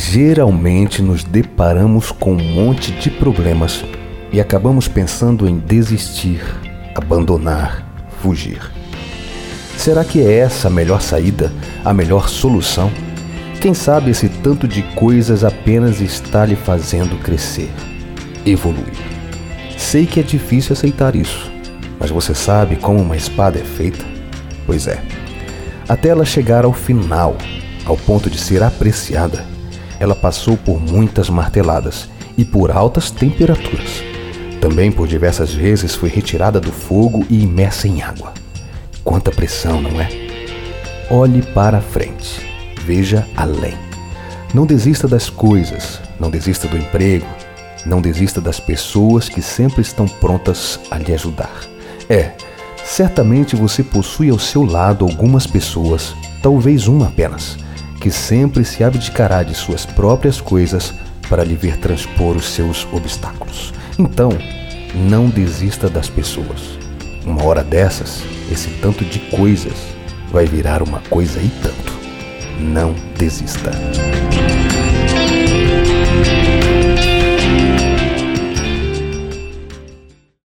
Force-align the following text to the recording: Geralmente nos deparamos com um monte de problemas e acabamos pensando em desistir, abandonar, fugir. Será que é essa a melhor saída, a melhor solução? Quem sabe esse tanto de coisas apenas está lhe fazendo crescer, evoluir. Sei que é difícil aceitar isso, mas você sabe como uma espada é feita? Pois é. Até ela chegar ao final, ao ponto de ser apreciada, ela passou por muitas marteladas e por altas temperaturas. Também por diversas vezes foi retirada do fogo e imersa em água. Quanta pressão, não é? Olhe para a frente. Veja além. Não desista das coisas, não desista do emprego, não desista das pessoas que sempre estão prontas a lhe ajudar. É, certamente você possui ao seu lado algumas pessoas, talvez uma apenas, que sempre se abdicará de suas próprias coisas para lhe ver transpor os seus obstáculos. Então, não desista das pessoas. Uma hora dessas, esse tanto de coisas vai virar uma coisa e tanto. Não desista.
Geralmente 0.00 1.02
nos 1.02 1.24
deparamos 1.24 2.12
com 2.12 2.32
um 2.32 2.54
monte 2.54 2.92
de 2.92 3.10
problemas 3.10 3.84
e 4.32 4.40
acabamos 4.40 4.86
pensando 4.86 5.48
em 5.48 5.58
desistir, 5.58 6.40
abandonar, 6.94 7.84
fugir. 8.22 8.60
Será 9.76 10.04
que 10.04 10.20
é 10.20 10.38
essa 10.38 10.68
a 10.68 10.70
melhor 10.70 11.02
saída, 11.02 11.52
a 11.84 11.92
melhor 11.92 12.28
solução? 12.28 12.92
Quem 13.60 13.74
sabe 13.74 14.12
esse 14.12 14.28
tanto 14.28 14.68
de 14.68 14.82
coisas 14.94 15.42
apenas 15.42 16.00
está 16.00 16.46
lhe 16.46 16.54
fazendo 16.54 17.20
crescer, 17.20 17.68
evoluir. 18.46 18.94
Sei 19.76 20.06
que 20.06 20.20
é 20.20 20.22
difícil 20.22 20.74
aceitar 20.74 21.16
isso, 21.16 21.50
mas 21.98 22.08
você 22.08 22.36
sabe 22.36 22.76
como 22.76 23.02
uma 23.02 23.16
espada 23.16 23.58
é 23.58 23.64
feita? 23.64 24.04
Pois 24.64 24.86
é. 24.86 25.02
Até 25.88 26.10
ela 26.10 26.24
chegar 26.24 26.64
ao 26.64 26.72
final, 26.72 27.36
ao 27.84 27.96
ponto 27.96 28.30
de 28.30 28.38
ser 28.38 28.62
apreciada, 28.62 29.57
ela 30.00 30.14
passou 30.14 30.56
por 30.56 30.80
muitas 30.80 31.28
marteladas 31.28 32.08
e 32.36 32.44
por 32.44 32.70
altas 32.70 33.10
temperaturas. 33.10 34.02
Também 34.60 34.90
por 34.90 35.06
diversas 35.06 35.52
vezes 35.52 35.94
foi 35.94 36.08
retirada 36.08 36.60
do 36.60 36.72
fogo 36.72 37.24
e 37.28 37.42
imersa 37.42 37.86
em 37.86 38.02
água. 38.02 38.32
Quanta 39.04 39.30
pressão, 39.30 39.80
não 39.80 40.00
é? 40.00 40.08
Olhe 41.10 41.42
para 41.42 41.78
a 41.78 41.82
frente. 41.82 42.46
Veja 42.84 43.26
além. 43.36 43.76
Não 44.52 44.66
desista 44.66 45.06
das 45.06 45.28
coisas, 45.28 46.00
não 46.18 46.30
desista 46.30 46.66
do 46.66 46.76
emprego, 46.76 47.26
não 47.84 48.00
desista 48.00 48.40
das 48.40 48.58
pessoas 48.58 49.28
que 49.28 49.42
sempre 49.42 49.82
estão 49.82 50.06
prontas 50.06 50.80
a 50.90 50.98
lhe 50.98 51.12
ajudar. 51.12 51.60
É, 52.08 52.32
certamente 52.84 53.54
você 53.54 53.82
possui 53.82 54.30
ao 54.30 54.38
seu 54.38 54.64
lado 54.64 55.04
algumas 55.04 55.46
pessoas, 55.46 56.14
talvez 56.42 56.88
uma 56.88 57.08
apenas, 57.08 57.58
que 58.00 58.10
sempre 58.10 58.64
se 58.64 58.84
abdicará 58.84 59.42
de 59.42 59.54
suas 59.54 59.84
próprias 59.84 60.40
coisas 60.40 60.94
para 61.28 61.44
lhe 61.44 61.54
ver 61.54 61.76
transpor 61.78 62.36
os 62.36 62.46
seus 62.46 62.86
obstáculos. 62.92 63.72
Então, 63.98 64.30
não 64.94 65.28
desista 65.28 65.88
das 65.88 66.08
pessoas. 66.08 66.78
Uma 67.24 67.44
hora 67.44 67.62
dessas, 67.62 68.22
esse 68.50 68.70
tanto 68.80 69.04
de 69.04 69.18
coisas 69.30 69.74
vai 70.30 70.46
virar 70.46 70.82
uma 70.82 71.00
coisa 71.10 71.40
e 71.40 71.48
tanto. 71.62 71.92
Não 72.58 72.94
desista. 73.16 73.70